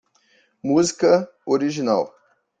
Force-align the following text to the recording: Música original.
Música 0.63 1.29
original. 1.45 2.11